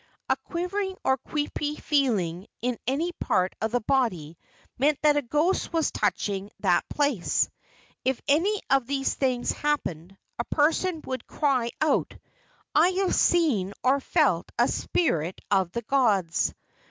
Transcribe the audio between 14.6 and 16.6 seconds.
spirit of the gods."